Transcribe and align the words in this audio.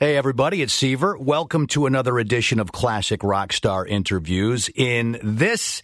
Hey, 0.00 0.16
everybody, 0.16 0.62
it's 0.62 0.72
Seaver. 0.72 1.18
Welcome 1.18 1.66
to 1.68 1.86
another 1.86 2.20
edition 2.20 2.60
of 2.60 2.70
Classic 2.70 3.18
Rockstar 3.18 3.84
Interviews. 3.84 4.70
In 4.76 5.18
this 5.24 5.82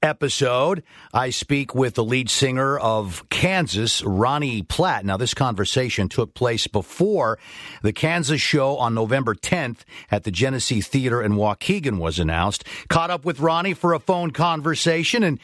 episode, 0.00 0.82
I 1.12 1.28
speak 1.28 1.74
with 1.74 1.92
the 1.92 2.02
lead 2.02 2.30
singer 2.30 2.78
of 2.78 3.28
Kansas, 3.28 4.02
Ronnie 4.02 4.62
Platt. 4.62 5.04
Now, 5.04 5.18
this 5.18 5.34
conversation 5.34 6.08
took 6.08 6.32
place 6.32 6.68
before 6.68 7.38
the 7.82 7.92
Kansas 7.92 8.40
show 8.40 8.78
on 8.78 8.94
November 8.94 9.34
10th 9.34 9.80
at 10.10 10.24
the 10.24 10.30
Genesee 10.30 10.80
Theater 10.80 11.22
in 11.22 11.32
Waukegan 11.32 11.98
was 11.98 12.18
announced. 12.18 12.64
Caught 12.88 13.10
up 13.10 13.26
with 13.26 13.40
Ronnie 13.40 13.74
for 13.74 13.92
a 13.92 14.00
phone 14.00 14.30
conversation, 14.30 15.22
and 15.22 15.38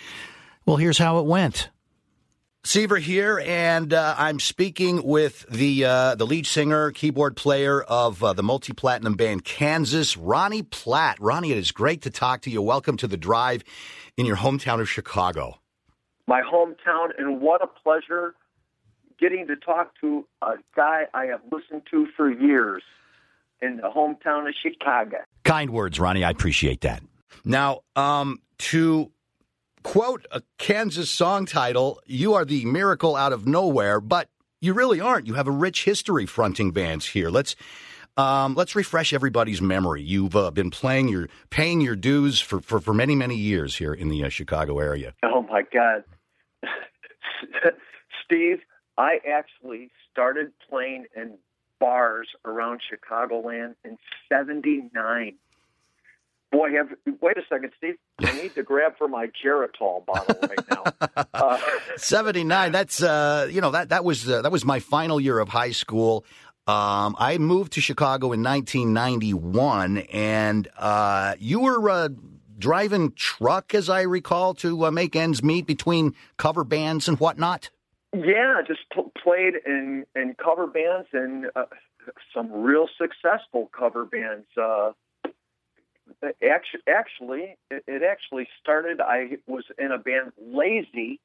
well, 0.64 0.78
here's 0.78 0.96
how 0.96 1.18
it 1.18 1.26
went. 1.26 1.68
Seaver 2.66 2.96
here, 2.96 3.40
and 3.46 3.94
uh, 3.94 4.16
I'm 4.18 4.40
speaking 4.40 5.04
with 5.04 5.46
the 5.48 5.84
uh, 5.84 6.14
the 6.16 6.26
lead 6.26 6.48
singer, 6.48 6.90
keyboard 6.90 7.36
player 7.36 7.80
of 7.80 8.24
uh, 8.24 8.32
the 8.32 8.42
multi 8.42 8.72
platinum 8.72 9.14
band 9.14 9.44
Kansas, 9.44 10.16
Ronnie 10.16 10.64
Platt. 10.64 11.16
Ronnie, 11.20 11.52
it 11.52 11.58
is 11.58 11.70
great 11.70 12.02
to 12.02 12.10
talk 12.10 12.42
to 12.42 12.50
you. 12.50 12.60
Welcome 12.60 12.96
to 12.96 13.06
the 13.06 13.16
drive 13.16 13.62
in 14.16 14.26
your 14.26 14.36
hometown 14.36 14.80
of 14.80 14.90
Chicago. 14.90 15.60
My 16.26 16.42
hometown, 16.42 17.10
and 17.16 17.40
what 17.40 17.62
a 17.62 17.68
pleasure 17.68 18.34
getting 19.20 19.46
to 19.46 19.54
talk 19.54 19.92
to 20.00 20.26
a 20.42 20.54
guy 20.74 21.04
I 21.14 21.26
have 21.26 21.42
listened 21.52 21.82
to 21.92 22.08
for 22.16 22.28
years 22.28 22.82
in 23.62 23.76
the 23.76 23.88
hometown 23.88 24.48
of 24.48 24.54
Chicago. 24.60 25.18
Kind 25.44 25.70
words, 25.70 26.00
Ronnie. 26.00 26.24
I 26.24 26.30
appreciate 26.30 26.80
that. 26.80 27.00
Now, 27.44 27.82
um, 27.94 28.40
to 28.58 29.12
quote 29.86 30.26
a 30.32 30.42
Kansas 30.58 31.08
song 31.08 31.46
title, 31.46 32.02
you 32.06 32.34
are 32.34 32.44
the 32.44 32.64
miracle 32.64 33.14
out 33.14 33.32
of 33.32 33.46
nowhere, 33.46 34.00
but 34.00 34.28
you 34.60 34.72
really 34.72 35.00
aren't. 35.00 35.28
You 35.28 35.34
have 35.34 35.46
a 35.46 35.52
rich 35.52 35.84
history 35.84 36.26
fronting 36.26 36.72
bands 36.72 37.06
here. 37.06 37.30
Let's 37.30 37.54
um, 38.16 38.56
let's 38.56 38.74
refresh 38.74 39.12
everybody's 39.12 39.62
memory. 39.62 40.02
You've 40.02 40.34
uh, 40.34 40.50
been 40.50 40.70
playing 40.70 41.06
your 41.06 41.28
paying 41.50 41.80
your 41.80 41.94
dues 41.94 42.40
for, 42.40 42.60
for, 42.60 42.80
for 42.80 42.92
many 42.92 43.14
many 43.14 43.36
years 43.36 43.76
here 43.76 43.94
in 43.94 44.08
the 44.08 44.24
uh, 44.24 44.28
Chicago 44.28 44.80
area. 44.80 45.14
Oh 45.22 45.42
my 45.42 45.62
God, 45.72 46.02
Steve! 48.24 48.58
I 48.98 49.20
actually 49.24 49.92
started 50.10 50.50
playing 50.68 51.06
in 51.14 51.38
bars 51.78 52.26
around 52.44 52.80
Chicagoland 52.90 53.76
in 53.84 53.98
'79. 54.28 55.36
Boy, 56.56 56.70
have 56.72 56.88
wait 57.20 57.36
a 57.36 57.42
second, 57.50 57.72
Steve. 57.76 57.96
I 58.18 58.32
need 58.32 58.54
to 58.54 58.62
grab 58.62 58.96
for 58.96 59.08
my 59.08 59.26
Geritol 59.26 60.06
bottle 60.06 60.36
right 60.40 60.70
now. 60.70 60.84
Uh, 61.34 61.58
Seventy 61.96 62.44
nine. 62.44 62.72
That's 62.72 63.02
uh, 63.02 63.46
you 63.50 63.60
know 63.60 63.70
that 63.72 63.90
that 63.90 64.04
was 64.06 64.26
uh, 64.28 64.40
that 64.40 64.50
was 64.50 64.64
my 64.64 64.80
final 64.80 65.20
year 65.20 65.38
of 65.38 65.50
high 65.50 65.72
school. 65.72 66.24
Um, 66.66 67.14
I 67.18 67.36
moved 67.36 67.72
to 67.74 67.82
Chicago 67.82 68.32
in 68.32 68.42
1991, 68.42 69.98
and 69.98 70.68
uh, 70.78 71.34
you 71.38 71.60
were 71.60 71.90
uh, 71.90 72.08
driving 72.58 73.12
truck, 73.12 73.74
as 73.74 73.90
I 73.90 74.02
recall, 74.02 74.54
to 74.54 74.86
uh, 74.86 74.90
make 74.90 75.14
ends 75.14 75.42
meet 75.42 75.66
between 75.66 76.14
cover 76.38 76.64
bands 76.64 77.06
and 77.06 77.20
whatnot. 77.20 77.68
Yeah, 78.14 78.62
just 78.66 78.80
played 79.22 79.54
in 79.66 80.06
in 80.14 80.34
cover 80.42 80.66
bands 80.66 81.08
and 81.12 81.46
uh, 81.54 81.64
some 82.34 82.50
real 82.50 82.88
successful 82.96 83.70
cover 83.78 84.06
bands. 84.06 84.46
Actually, 86.22 86.80
actually, 86.88 87.56
it, 87.70 87.84
it 87.86 88.02
actually 88.02 88.48
started. 88.60 89.00
I 89.00 89.38
was 89.46 89.64
in 89.78 89.92
a 89.92 89.98
band, 89.98 90.32
Lazy, 90.40 91.20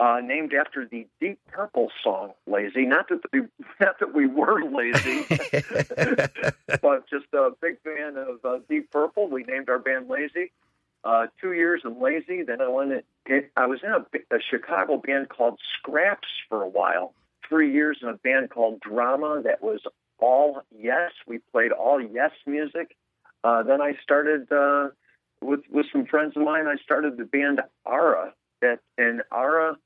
uh, 0.00 0.20
named 0.22 0.52
after 0.54 0.86
the 0.86 1.06
Deep 1.20 1.38
Purple 1.48 1.90
song 2.02 2.32
"Lazy." 2.46 2.86
Not 2.86 3.08
that 3.08 3.20
we, 3.32 3.40
not 3.80 3.98
that 4.00 4.14
we 4.14 4.26
were 4.26 4.62
lazy, 4.62 5.24
but 6.82 7.08
just 7.08 7.26
a 7.32 7.50
big 7.60 7.80
fan 7.82 8.16
of 8.16 8.44
uh, 8.44 8.58
Deep 8.68 8.90
Purple. 8.90 9.28
We 9.28 9.44
named 9.44 9.68
our 9.68 9.78
band 9.78 10.08
Lazy. 10.08 10.52
Uh, 11.04 11.26
two 11.38 11.52
years 11.52 11.82
in 11.84 12.00
Lazy, 12.00 12.42
then 12.42 12.62
I 12.62 12.68
went. 12.68 13.04
In, 13.26 13.44
I 13.56 13.66
was 13.66 13.80
in 13.82 13.90
a, 13.90 14.34
a 14.34 14.40
Chicago 14.40 14.96
band 14.96 15.28
called 15.28 15.58
Scraps 15.78 16.28
for 16.48 16.62
a 16.62 16.68
while. 16.68 17.14
Three 17.46 17.72
years 17.72 17.98
in 18.00 18.08
a 18.08 18.14
band 18.14 18.50
called 18.50 18.80
Drama 18.80 19.42
that 19.44 19.62
was 19.62 19.80
all 20.18 20.62
yes. 20.76 21.12
We 21.26 21.38
played 21.52 21.72
all 21.72 22.00
yes 22.00 22.30
music. 22.46 22.96
Uh, 23.44 23.62
then 23.62 23.82
I 23.82 23.92
started 24.02 24.50
uh, 24.50 24.88
with 25.42 25.60
with 25.70 25.86
some 25.92 26.06
friends 26.06 26.32
of 26.34 26.42
mine. 26.42 26.66
I 26.66 26.76
started 26.82 27.18
the 27.18 27.24
band 27.24 27.60
Ara. 27.86 28.32
That 28.62 28.80
and 28.96 29.22
Ara, 29.30 29.76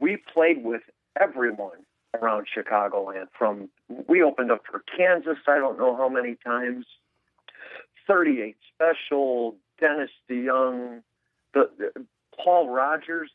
we 0.00 0.16
played 0.16 0.64
with 0.64 0.82
everyone 1.20 1.84
around 2.14 2.46
Chicagoland. 2.56 3.26
From 3.38 3.68
we 4.08 4.22
opened 4.22 4.50
up 4.50 4.62
for 4.68 4.82
Kansas. 4.96 5.36
I 5.46 5.58
don't 5.58 5.78
know 5.78 5.94
how 5.94 6.08
many 6.08 6.36
times. 6.44 6.86
Thirty 8.06 8.40
Eight 8.40 8.56
Special, 8.74 9.56
Dennis 9.78 10.10
DeYoung, 10.28 11.02
the, 11.52 11.70
the 11.78 12.06
Paul 12.42 12.70
Rodgers, 12.70 13.30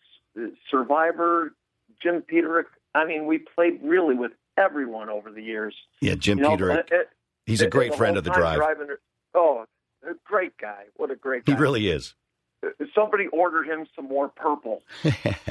Survivor, 0.72 1.54
Jim 2.02 2.24
Peterick. 2.24 2.66
I 2.96 3.06
mean, 3.06 3.28
we 3.28 3.38
played 3.38 3.80
really 3.84 4.16
with 4.16 4.32
everyone 4.58 5.10
over 5.10 5.32
the 5.32 5.44
years. 5.44 5.76
Yeah, 6.02 6.16
Jim 6.16 6.40
you 6.40 6.46
Peterick. 6.46 6.92
Know, 6.92 6.98
it, 7.00 7.10
He's 7.46 7.62
a 7.62 7.68
great 7.68 7.94
friend 7.94 8.18
of 8.18 8.24
the 8.24 8.32
drive. 8.32 8.58
Driving, 8.58 8.88
Oh, 9.36 9.66
a 10.04 10.14
great 10.24 10.58
guy. 10.58 10.86
What 10.96 11.12
a 11.12 11.16
great 11.16 11.46
guy. 11.46 11.54
He 11.54 11.60
really 11.60 11.90
is. 11.90 12.16
Somebody 12.96 13.28
ordered 13.28 13.68
him 13.68 13.86
some 13.96 14.08
more 14.08 14.30
purple. 14.30 14.82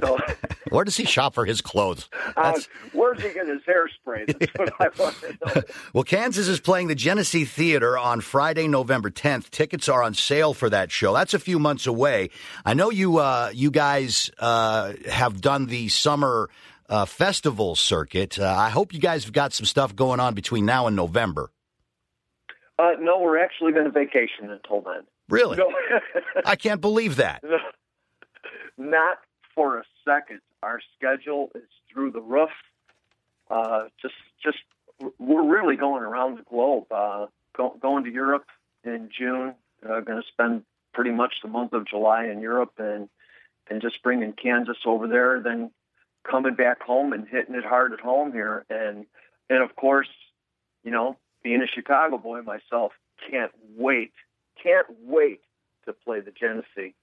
So, 0.01 0.19
Where 0.71 0.85
does 0.85 0.97
he 0.97 1.05
shop 1.05 1.35
for 1.35 1.45
his 1.45 1.61
clothes? 1.61 2.09
Uh, 2.37 2.59
where's 2.93 3.23
he 3.23 3.33
get 3.33 3.47
his 3.47 3.61
hairspray? 3.63 4.27
That's 4.39 4.59
what 4.59 4.81
I 4.81 4.89
want 5.01 5.17
to 5.21 5.55
know. 5.55 5.63
well, 5.93 6.03
Kansas 6.03 6.49
is 6.49 6.59
playing 6.59 6.89
the 6.89 6.97
Genesee 6.97 7.45
Theater 7.45 7.97
on 7.97 8.21
Friday, 8.21 8.67
November 8.67 9.11
10th. 9.11 9.51
Tickets 9.51 9.89
are 9.89 10.03
on 10.03 10.15
sale 10.15 10.55
for 10.55 10.69
that 10.71 10.91
show. 10.91 11.15
That's 11.15 11.35
a 11.35 11.39
few 11.39 11.61
months 11.61 11.87
away. 11.87 12.31
I 12.65 12.75
know 12.75 12.91
you 12.91 13.19
uh, 13.19 13.51
you 13.55 13.71
guys 13.71 14.31
uh, 14.41 14.95
have 15.09 15.41
done 15.41 15.67
the 15.67 15.89
summer 15.89 16.51
uh, 16.89 17.05
festival 17.05 17.77
circuit. 17.77 18.39
Uh, 18.41 18.47
I 18.47 18.71
hope 18.71 18.93
you 18.93 19.01
guys 19.01 19.25
have 19.25 19.33
got 19.33 19.53
some 19.53 19.67
stuff 19.67 19.95
going 19.95 20.19
on 20.19 20.35
between 20.35 20.67
now 20.67 20.87
and 20.89 20.97
November. 20.97 21.51
Uh, 22.79 22.93
no, 23.01 23.21
we're 23.21 23.39
actually 23.39 23.73
going 23.73 23.85
to 23.85 23.91
vacation 23.91 24.51
until 24.51 24.81
then. 24.81 25.03
Really? 25.29 25.57
No. 25.57 25.73
I 26.45 26.57
can't 26.57 26.81
believe 26.81 27.17
that. 27.17 27.43
Not 28.77 29.19
for 29.55 29.79
a 29.79 29.85
second. 30.05 30.41
Our 30.63 30.81
schedule 30.97 31.51
is 31.55 31.69
through 31.93 32.11
the 32.13 32.21
roof. 32.21 32.51
Uh, 33.51 33.85
just, 34.01 34.15
just 34.43 34.59
we're 35.19 35.45
really 35.45 35.77
going 35.77 36.03
around 36.03 36.39
the 36.39 36.43
globe. 36.43 36.91
Uh, 36.91 37.27
go, 37.57 37.77
going 37.81 38.05
to 38.05 38.11
Europe 38.11 38.47
in 38.85 39.11
June. 39.17 39.55
Uh, 39.85 40.01
going 40.01 40.21
to 40.21 40.29
spend 40.29 40.63
pretty 40.93 41.11
much 41.11 41.35
the 41.43 41.49
month 41.49 41.73
of 41.73 41.87
July 41.87 42.27
in 42.27 42.41
Europe, 42.41 42.73
and 42.79 43.09
and 43.69 43.81
just 43.81 44.03
bringing 44.03 44.33
Kansas 44.33 44.79
over 44.87 45.07
there. 45.07 45.41
Then 45.43 45.71
coming 46.29 46.55
back 46.55 46.83
home 46.83 47.13
and 47.13 47.27
hitting 47.29 47.55
it 47.55 47.65
hard 47.65 47.93
at 47.93 48.01
home 48.01 48.33
here, 48.33 48.65
and 48.71 49.07
and 49.51 49.63
of 49.63 49.77
course, 49.77 50.09
you 50.83 50.91
know, 50.91 51.17
being 51.45 51.63
a 51.63 51.67
Chicago 51.73 52.19
boy 52.19 52.43
myself, 52.43 52.93
can't 53.31 53.53
wait, 53.77 54.13
can't 54.61 54.87
wait 55.05 55.41
to 55.85 55.93
play 55.93 56.21
the 56.21 56.33
Genesee. 56.33 56.95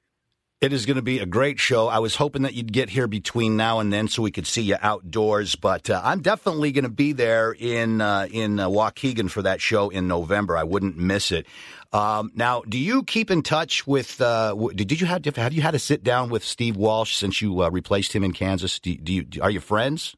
It 0.59 0.73
is 0.73 0.85
going 0.85 0.97
to 0.97 1.01
be 1.01 1.17
a 1.17 1.25
great 1.25 1.59
show. 1.59 1.87
I 1.87 1.97
was 1.97 2.15
hoping 2.15 2.43
that 2.43 2.53
you'd 2.53 2.71
get 2.71 2.91
here 2.91 3.07
between 3.07 3.57
now 3.57 3.79
and 3.79 3.91
then 3.91 4.07
so 4.07 4.21
we 4.21 4.29
could 4.29 4.45
see 4.45 4.61
you 4.61 4.75
outdoors, 4.79 5.55
but 5.55 5.89
uh, 5.89 5.99
I'm 6.03 6.21
definitely 6.21 6.71
going 6.71 6.83
to 6.83 6.89
be 6.89 7.13
there 7.13 7.51
in 7.51 7.99
uh, 7.99 8.27
in 8.31 8.59
uh, 8.59 8.69
Waukegan 8.69 9.31
for 9.31 9.41
that 9.41 9.59
show 9.59 9.89
in 9.89 10.07
November. 10.07 10.55
I 10.55 10.63
wouldn't 10.63 10.97
miss 10.97 11.31
it. 11.31 11.47
Um, 11.91 12.31
now, 12.35 12.61
do 12.61 12.77
you 12.77 13.01
keep 13.01 13.31
in 13.31 13.41
touch 13.41 13.87
with? 13.87 14.21
Uh, 14.21 14.53
did 14.75 15.01
you 15.01 15.07
have 15.07 15.25
have 15.25 15.53
you 15.53 15.63
had 15.63 15.73
a 15.73 15.79
sit 15.79 16.03
down 16.03 16.29
with 16.29 16.43
Steve 16.43 16.77
Walsh 16.77 17.15
since 17.15 17.41
you 17.41 17.63
uh, 17.63 17.69
replaced 17.71 18.13
him 18.13 18.23
in 18.23 18.31
Kansas? 18.31 18.79
Do, 18.79 18.95
do 18.95 19.13
you 19.13 19.25
are 19.41 19.49
you 19.49 19.61
friends? 19.61 20.15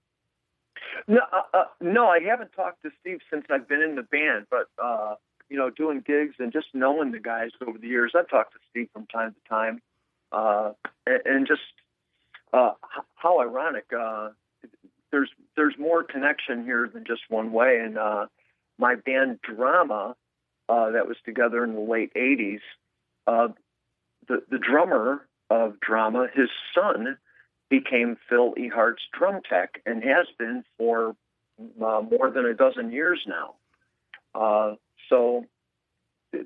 No, 1.07 1.21
uh, 1.31 1.57
uh, 1.57 1.63
no, 1.81 2.07
I 2.07 2.19
haven't 2.21 2.51
talked 2.53 2.83
to 2.83 2.91
Steve 3.01 3.19
since 3.31 3.45
I've 3.49 3.67
been 3.67 3.81
in 3.81 3.95
the 3.95 4.03
band, 4.03 4.47
but 4.49 4.67
uh, 4.81 5.15
you 5.49 5.57
know, 5.57 5.69
doing 5.69 6.01
gigs 6.05 6.35
and 6.39 6.51
just 6.51 6.67
knowing 6.73 7.11
the 7.11 7.19
guys 7.19 7.49
over 7.65 7.77
the 7.77 7.87
years, 7.87 8.13
I've 8.17 8.29
talked 8.29 8.53
to 8.53 8.59
Steve 8.69 8.87
from 8.93 9.05
time 9.07 9.33
to 9.33 9.49
time, 9.49 9.81
uh, 10.31 10.71
and, 11.05 11.21
and 11.25 11.47
just 11.47 11.61
uh, 12.53 12.71
how 13.15 13.39
ironic. 13.41 13.85
Uh, 13.97 14.29
there's 15.11 15.29
there's 15.55 15.75
more 15.77 16.03
connection 16.03 16.63
here 16.63 16.89
than 16.91 17.03
just 17.05 17.21
one 17.29 17.51
way, 17.51 17.79
and 17.79 17.95
my 18.79 18.95
band 18.95 19.39
Drama 19.41 20.15
that 20.69 21.07
was 21.07 21.17
together 21.25 21.63
in 21.63 21.73
the 21.73 21.81
late 21.81 22.13
'80s. 22.15 22.61
Uh, 23.27 23.49
the 24.27 24.43
the 24.49 24.57
drummer 24.57 25.27
of 25.49 25.79
Drama, 25.79 26.27
his 26.33 26.49
son 26.73 27.17
became 27.73 28.17
Phil 28.29 28.53
Ehart's 28.53 29.01
drum 29.11 29.41
tech 29.49 29.81
and 29.83 30.03
has 30.03 30.27
been 30.37 30.63
for 30.77 31.15
uh, 31.59 32.01
more 32.01 32.29
than 32.29 32.45
a 32.45 32.53
dozen 32.53 32.91
years 32.91 33.19
now. 33.25 33.55
Uh, 34.35 34.75
so 35.09 35.45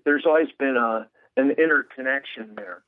there's 0.05 0.25
always 0.25 0.47
been 0.57 0.77
a 0.77 1.09
an 1.35 1.51
interconnection 1.51 2.53
there. 2.55 2.81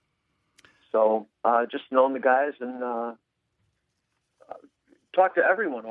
So 0.94 1.28
uh, 1.44 1.66
just 1.70 1.84
knowing 1.92 2.14
the 2.14 2.22
guys 2.22 2.54
and 2.62 2.82
uh, 2.82 3.14
talked 5.14 5.36
to 5.36 5.44
everyone, 5.44 5.84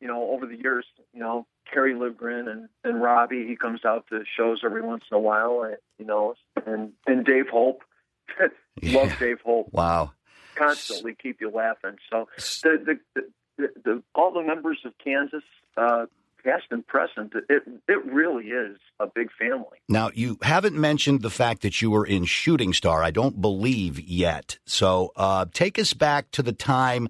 you 0.00 0.06
know, 0.06 0.30
over 0.30 0.46
the 0.46 0.56
years. 0.56 0.86
You 1.12 1.18
know, 1.18 1.44
Kerry 1.72 1.94
Livgren 1.94 2.48
and 2.48 2.68
and 2.84 3.02
Robbie. 3.02 3.48
He 3.48 3.56
comes 3.56 3.84
out 3.84 4.06
to 4.10 4.22
shows 4.36 4.60
every 4.64 4.82
once 4.82 5.02
in 5.10 5.16
a 5.16 5.20
while, 5.20 5.74
you 5.98 6.06
know, 6.06 6.34
and 6.66 6.92
and 7.08 7.24
Dave 7.24 7.48
Hope. 7.48 7.82
Love 8.38 8.50
yeah. 8.82 9.18
Dave 9.18 9.40
Hope. 9.44 9.72
Wow. 9.72 10.12
Constantly 10.56 11.14
keep 11.14 11.40
you 11.40 11.50
laughing. 11.50 11.96
So 12.10 12.28
the 12.62 12.98
the, 13.14 13.22
the, 13.56 13.68
the 13.84 14.02
all 14.14 14.32
the 14.32 14.42
members 14.42 14.78
of 14.84 14.92
Kansas. 15.02 15.44
Uh, 15.76 16.06
past 16.46 16.64
and 16.70 16.86
present, 16.86 17.32
it 17.48 17.62
it 17.88 18.06
really 18.06 18.46
is 18.46 18.78
a 19.00 19.06
big 19.06 19.28
family. 19.38 19.78
Now, 19.88 20.10
you 20.14 20.38
haven't 20.42 20.76
mentioned 20.76 21.22
the 21.22 21.30
fact 21.30 21.62
that 21.62 21.82
you 21.82 21.90
were 21.90 22.06
in 22.06 22.24
Shooting 22.24 22.72
Star. 22.72 23.02
I 23.02 23.10
don't 23.10 23.40
believe 23.40 23.98
yet. 24.00 24.58
So, 24.64 25.12
uh, 25.16 25.46
take 25.52 25.78
us 25.78 25.92
back 25.92 26.30
to 26.32 26.42
the 26.42 26.52
time 26.52 27.08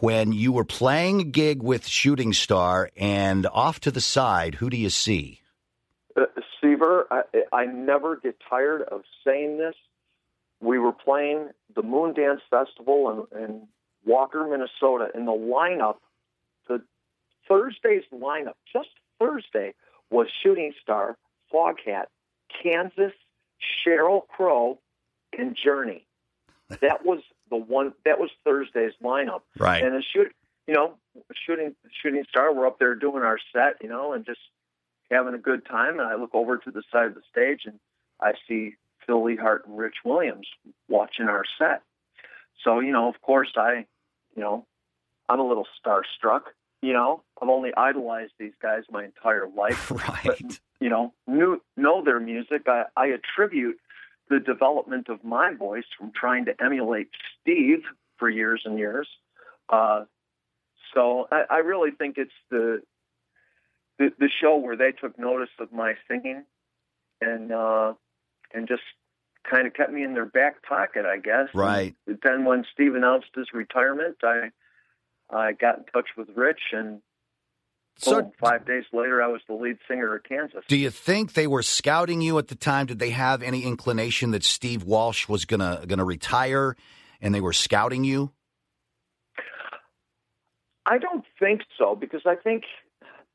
when 0.00 0.32
you 0.32 0.52
were 0.52 0.64
playing 0.64 1.20
a 1.20 1.24
gig 1.24 1.62
with 1.62 1.86
Shooting 1.86 2.32
Star, 2.32 2.90
and 2.96 3.46
off 3.46 3.80
to 3.80 3.90
the 3.90 4.00
side, 4.00 4.56
who 4.56 4.68
do 4.68 4.76
you 4.76 4.90
see? 4.90 5.40
Uh, 6.16 6.22
Seaver, 6.60 7.06
I, 7.10 7.22
I 7.52 7.66
never 7.66 8.16
get 8.16 8.36
tired 8.48 8.82
of 8.82 9.02
saying 9.24 9.58
this. 9.58 9.74
We 10.60 10.78
were 10.78 10.92
playing 10.92 11.50
the 11.74 11.82
Moondance 11.82 12.40
Festival 12.48 13.28
in, 13.32 13.42
in 13.42 13.68
Walker, 14.04 14.46
Minnesota, 14.48 15.08
and 15.14 15.26
the 15.26 15.32
lineup, 15.32 15.96
the 16.68 16.82
Thursday's 17.48 18.04
lineup, 18.12 18.54
just 18.72 18.88
Thursday, 19.18 19.74
was 20.10 20.28
Shooting 20.42 20.72
Star, 20.82 21.16
Foghat, 21.52 22.06
Kansas, 22.62 23.12
Sheryl 23.86 24.26
Crow, 24.28 24.78
and 25.36 25.56
Journey. 25.56 26.06
That 26.80 27.04
was 27.04 27.20
the 27.50 27.56
one. 27.56 27.92
That 28.04 28.18
was 28.18 28.30
Thursday's 28.44 28.92
lineup. 29.02 29.42
Right. 29.58 29.82
And 29.82 29.94
the 29.94 30.02
shoot, 30.02 30.34
you 30.66 30.74
know, 30.74 30.94
shooting 31.46 31.74
Shooting 32.02 32.24
Star, 32.28 32.54
we're 32.54 32.66
up 32.66 32.78
there 32.78 32.94
doing 32.94 33.22
our 33.22 33.38
set, 33.52 33.76
you 33.82 33.88
know, 33.88 34.12
and 34.12 34.24
just 34.24 34.40
having 35.10 35.34
a 35.34 35.38
good 35.38 35.66
time. 35.66 35.98
And 35.98 36.08
I 36.08 36.14
look 36.14 36.34
over 36.34 36.56
to 36.58 36.70
the 36.70 36.82
side 36.90 37.06
of 37.06 37.14
the 37.14 37.22
stage 37.30 37.62
and 37.66 37.78
I 38.20 38.32
see 38.48 38.74
Phil 39.06 39.22
Ehart 39.22 39.66
and 39.66 39.76
Rich 39.76 39.96
Williams 40.04 40.46
watching 40.88 41.26
our 41.26 41.44
set. 41.58 41.82
So, 42.62 42.80
you 42.80 42.92
know, 42.92 43.08
of 43.08 43.20
course, 43.20 43.52
I, 43.56 43.86
you 44.36 44.42
know, 44.42 44.66
I'm 45.28 45.40
a 45.40 45.46
little 45.46 45.66
starstruck. 45.84 46.42
You 46.82 46.92
know, 46.92 47.22
I've 47.40 47.48
only 47.48 47.72
idolized 47.76 48.32
these 48.38 48.52
guys 48.60 48.82
my 48.90 49.04
entire 49.04 49.48
life. 49.48 49.90
Right. 49.90 50.24
But, 50.24 50.60
you 50.80 50.88
know, 50.90 51.14
knew, 51.26 51.62
know 51.76 52.02
their 52.04 52.20
music. 52.20 52.62
I, 52.66 52.84
I 52.96 53.06
attribute 53.06 53.78
the 54.28 54.40
development 54.40 55.08
of 55.08 55.24
my 55.24 55.54
voice 55.54 55.84
from 55.98 56.12
trying 56.14 56.46
to 56.46 56.54
emulate 56.62 57.08
Steve 57.40 57.82
for 58.18 58.28
years 58.28 58.62
and 58.64 58.78
years. 58.78 59.08
Uh, 59.68 60.04
so 60.94 61.26
I, 61.30 61.44
I 61.50 61.58
really 61.58 61.90
think 61.90 62.16
it's 62.18 62.32
the, 62.50 62.82
the, 63.98 64.10
the 64.18 64.28
show 64.40 64.56
where 64.56 64.76
they 64.76 64.92
took 64.92 65.18
notice 65.18 65.50
of 65.58 65.72
my 65.72 65.94
singing 66.08 66.44
and 67.20 67.52
uh, 67.52 67.94
and 68.54 68.68
just 68.68 68.82
kind 69.48 69.66
of 69.66 69.74
kept 69.74 69.92
me 69.92 70.02
in 70.02 70.14
their 70.14 70.26
back 70.26 70.62
pocket, 70.62 71.04
I 71.04 71.18
guess. 71.18 71.48
Right. 71.54 71.94
And 72.06 72.18
then 72.22 72.44
when 72.44 72.64
Steve 72.72 72.94
announced 72.94 73.28
his 73.34 73.48
retirement, 73.52 74.16
I 74.22 74.50
I 75.30 75.52
got 75.52 75.78
in 75.78 75.84
touch 75.92 76.08
with 76.16 76.28
Rich 76.34 76.60
and 76.72 77.00
so 77.96 78.22
Boom, 78.22 78.32
five 78.40 78.66
days 78.66 78.84
later, 78.92 79.22
I 79.22 79.28
was 79.28 79.40
the 79.46 79.54
lead 79.54 79.78
singer 79.88 80.16
of 80.16 80.24
Kansas. 80.24 80.64
Do 80.66 80.76
you 80.76 80.90
think 80.90 81.34
they 81.34 81.46
were 81.46 81.62
scouting 81.62 82.20
you 82.20 82.38
at 82.38 82.48
the 82.48 82.56
time? 82.56 82.86
Did 82.86 82.98
they 82.98 83.10
have 83.10 83.42
any 83.42 83.62
inclination 83.62 84.32
that 84.32 84.42
Steve 84.42 84.82
Walsh 84.82 85.28
was 85.28 85.44
gonna 85.44 85.84
gonna 85.86 86.04
retire, 86.04 86.76
and 87.20 87.34
they 87.34 87.40
were 87.40 87.52
scouting 87.52 88.02
you? 88.02 88.32
I 90.86 90.98
don't 90.98 91.24
think 91.38 91.62
so 91.78 91.94
because 91.94 92.22
I 92.26 92.34
think 92.34 92.64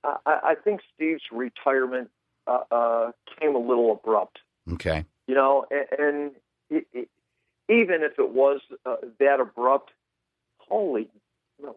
I, 0.03 0.17
I 0.25 0.55
think 0.61 0.81
Steve's 0.93 1.23
retirement 1.31 2.09
uh, 2.45 2.63
uh, 2.69 3.11
came 3.39 3.55
a 3.55 3.59
little 3.59 3.93
abrupt. 3.93 4.39
Okay. 4.73 5.05
You 5.27 5.35
know, 5.35 5.65
and, 5.69 5.99
and 5.99 6.31
it, 6.69 7.09
even 7.69 8.03
if 8.03 8.17
it 8.17 8.29
was 8.29 8.61
uh, 8.85 8.95
that 9.19 9.39
abrupt, 9.39 9.91
holy 10.57 11.09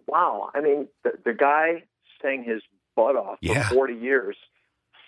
wow! 0.06 0.50
I 0.54 0.60
mean, 0.60 0.88
the, 1.04 1.12
the 1.24 1.32
guy 1.32 1.84
sang 2.20 2.44
his 2.44 2.62
butt 2.96 3.16
off 3.16 3.38
yeah. 3.40 3.68
for 3.68 3.74
40 3.74 3.94
years. 3.94 4.36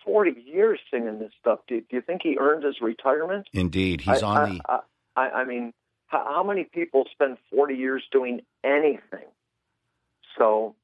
40 0.04 0.38
years 0.44 0.80
singing 0.90 1.18
this 1.18 1.32
stuff. 1.40 1.60
Do, 1.66 1.80
do 1.80 1.96
you 1.96 2.02
think 2.02 2.20
he 2.22 2.36
earned 2.38 2.64
his 2.64 2.80
retirement? 2.82 3.48
Indeed. 3.54 4.02
He's 4.02 4.22
I, 4.22 4.26
on 4.26 4.54
the. 4.56 4.60
I, 4.68 4.80
I, 5.16 5.30
I 5.30 5.44
mean, 5.44 5.72
how, 6.08 6.24
how, 6.24 6.42
many 6.42 6.64
people 6.64 7.04
spend 7.10 7.38
40 7.50 7.74
years 7.74 8.02
doing 8.12 8.40
anything? 8.62 9.26
So. 10.38 10.74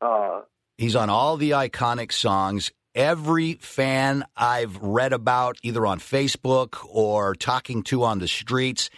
Uh, 0.00 0.42
He's 0.76 0.94
on 0.94 1.10
all 1.10 1.36
the 1.36 1.50
iconic 1.52 2.12
songs. 2.12 2.70
Every 2.94 3.54
fan 3.54 4.24
I've 4.36 4.76
read 4.78 5.12
about, 5.12 5.58
either 5.62 5.86
on 5.86 6.00
Facebook 6.00 6.78
or 6.88 7.34
talking 7.34 7.82
to 7.84 8.02
on 8.02 8.18
the 8.18 8.28
streets, 8.28 8.90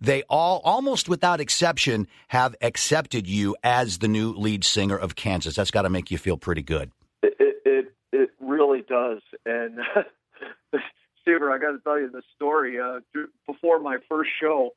they 0.00 0.22
all, 0.28 0.60
almost 0.64 1.08
without 1.08 1.40
exception, 1.40 2.06
have 2.28 2.54
accepted 2.60 3.26
you 3.26 3.56
as 3.62 3.98
the 3.98 4.08
new 4.08 4.32
lead 4.32 4.64
singer 4.64 4.96
of 4.96 5.14
Kansas. 5.14 5.56
That's 5.56 5.70
got 5.70 5.82
to 5.82 5.90
make 5.90 6.10
you 6.10 6.18
feel 6.18 6.36
pretty 6.36 6.62
good. 6.62 6.90
It 7.22 7.56
it, 7.64 7.94
it 8.12 8.30
really 8.40 8.82
does. 8.82 9.20
And 9.44 9.78
Seaver, 11.24 11.50
I 11.50 11.58
got 11.58 11.72
to 11.72 11.78
tell 11.82 11.98
you 11.98 12.10
the 12.10 12.22
story. 12.34 12.78
Uh, 12.80 13.00
before 13.46 13.80
my 13.80 13.98
first 14.08 14.30
show, 14.40 14.70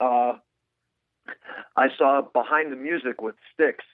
uh, 0.00 0.34
I 1.76 1.86
saw 1.96 2.22
Behind 2.22 2.72
the 2.72 2.76
Music 2.76 3.20
with 3.20 3.36
Styx. 3.54 3.84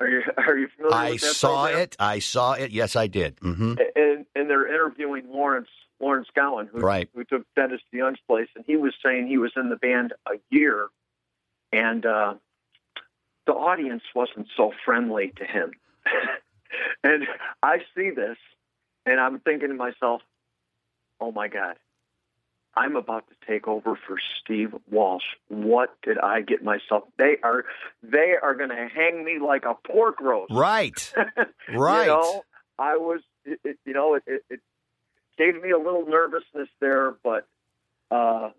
Are 0.00 0.08
you 0.08 0.22
are 0.36 0.56
you 0.56 0.68
familiar? 0.76 0.96
I 0.96 1.10
with 1.12 1.20
that 1.22 1.26
I 1.28 1.32
saw 1.32 1.64
program? 1.64 1.82
it. 1.82 1.96
I 1.98 2.18
saw 2.18 2.52
it. 2.52 2.70
Yes, 2.70 2.96
I 2.96 3.06
did. 3.06 3.36
Mm-hmm. 3.36 3.74
And 3.94 4.26
and 4.34 4.50
they're 4.50 4.68
interviewing 4.68 5.24
Lawrence 5.30 5.68
Lawrence 6.00 6.28
Gowan, 6.34 6.66
who, 6.66 6.78
right. 6.78 7.08
who 7.14 7.24
took 7.24 7.46
Dennis 7.54 7.80
DeYoung's 7.92 8.20
place, 8.28 8.48
and 8.54 8.64
he 8.66 8.76
was 8.76 8.94
saying 9.04 9.28
he 9.28 9.38
was 9.38 9.52
in 9.56 9.70
the 9.70 9.76
band 9.76 10.12
a 10.26 10.34
year, 10.50 10.88
and 11.72 12.04
uh, 12.04 12.34
the 13.46 13.52
audience 13.52 14.02
wasn't 14.14 14.48
so 14.56 14.72
friendly 14.84 15.32
to 15.36 15.44
him. 15.44 15.72
and 17.02 17.24
I 17.62 17.78
see 17.96 18.10
this, 18.10 18.36
and 19.06 19.18
I'm 19.18 19.40
thinking 19.40 19.68
to 19.68 19.74
myself, 19.74 20.20
"Oh 21.18 21.32
my 21.32 21.48
God, 21.48 21.76
I'm 22.76 22.94
about 22.94 23.24
to 23.28 23.34
take 23.46 23.66
over 23.66 23.98
for 24.06 24.18
Steve 24.42 24.74
Walsh. 24.90 25.24
What 25.48 25.96
did 26.02 26.18
I 26.18 26.42
get 26.42 26.62
myself? 26.62 27.04
They 27.16 27.36
are 27.42 27.64
they 28.02 28.34
are 28.40 28.54
going 28.54 28.68
to 28.68 28.88
hang 28.94 29.24
me 29.24 29.38
like 29.38 29.64
a 29.64 29.74
pork 29.74 30.20
roast. 30.20 30.52
Right, 30.52 31.14
right. 31.74 32.02
you 32.02 32.08
know, 32.08 32.42
I 32.78 32.96
was, 32.96 33.20
it, 33.44 33.60
it, 33.64 33.78
you 33.86 33.94
know, 33.94 34.14
it, 34.14 34.24
it, 34.26 34.44
it 34.50 34.60
gave 35.38 35.60
me 35.60 35.70
a 35.70 35.78
little 35.78 36.04
nervousness 36.06 36.68
there, 36.80 37.14
but 37.24 37.46
uh, 38.10 38.50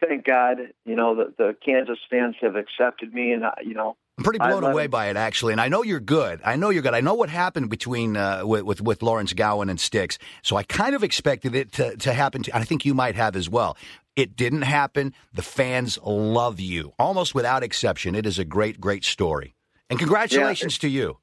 thank 0.00 0.24
God, 0.24 0.58
you 0.84 0.94
know, 0.94 1.16
the, 1.16 1.34
the 1.36 1.56
Kansas 1.64 1.98
fans 2.08 2.36
have 2.40 2.56
accepted 2.56 3.12
me, 3.12 3.32
and 3.32 3.44
I, 3.44 3.54
you 3.64 3.74
know, 3.74 3.96
I'm 4.18 4.24
pretty 4.24 4.38
blown 4.38 4.64
away 4.64 4.86
by 4.86 5.08
it, 5.08 5.16
actually. 5.16 5.52
And 5.52 5.60
I 5.60 5.68
know 5.68 5.82
you're 5.82 6.00
good. 6.00 6.40
I 6.44 6.56
know 6.56 6.70
you're 6.70 6.82
good. 6.82 6.94
I 6.94 7.02
know 7.02 7.14
what 7.14 7.28
happened 7.28 7.68
between 7.68 8.16
uh, 8.16 8.42
with, 8.44 8.62
with, 8.62 8.80
with 8.80 9.02
Lawrence 9.02 9.34
Gowan 9.34 9.68
and 9.68 9.78
Styx. 9.78 10.18
So 10.42 10.56
I 10.56 10.62
kind 10.62 10.94
of 10.94 11.04
expected 11.04 11.54
it 11.54 11.72
to, 11.72 11.96
to 11.98 12.14
happen. 12.14 12.42
To, 12.44 12.56
I 12.56 12.64
think 12.64 12.86
you 12.86 12.94
might 12.94 13.14
have 13.14 13.36
as 13.36 13.50
well. 13.50 13.76
It 14.14 14.34
didn't 14.34 14.62
happen. 14.62 15.12
The 15.34 15.42
fans 15.42 15.98
love 16.02 16.60
you, 16.60 16.94
almost 16.98 17.34
without 17.34 17.62
exception. 17.62 18.14
It 18.14 18.24
is 18.24 18.38
a 18.38 18.44
great, 18.46 18.80
great 18.80 19.04
story. 19.04 19.54
And 19.90 19.98
congratulations 19.98 20.78
yeah, 20.78 20.80
to 20.80 20.88
you. 20.88 21.18